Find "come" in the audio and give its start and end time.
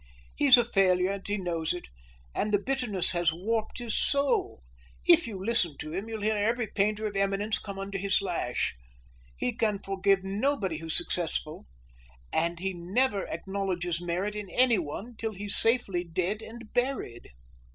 7.59-7.77